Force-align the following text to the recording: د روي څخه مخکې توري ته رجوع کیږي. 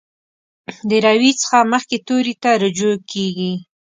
د 0.89 0.91
روي 1.05 1.31
څخه 1.41 1.57
مخکې 1.73 1.97
توري 2.07 2.33
ته 2.43 2.51
رجوع 2.63 2.95
کیږي. 3.11 3.53